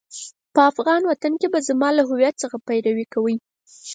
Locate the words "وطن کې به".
1.05-1.59